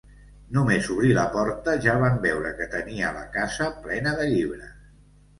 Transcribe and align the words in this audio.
Només 0.53 0.87
obrir 0.93 1.09
la 1.17 1.25
porta 1.33 1.75
ja 1.87 1.93
van 2.03 2.17
veure 2.23 2.53
que 2.61 2.67
tenia 2.71 3.11
la 3.17 3.25
casa 3.35 3.67
plena 3.83 4.15
de 4.23 4.27
llibres. 4.31 4.73